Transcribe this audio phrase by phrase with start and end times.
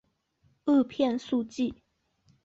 [0.65, 1.75] 萼片宿存。